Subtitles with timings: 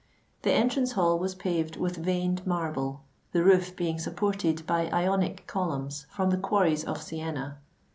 [0.41, 3.03] The entrance hall was paved with veined marble,
[3.33, 7.59] the roof being supported by Ionic columns from the quarries of Sienna.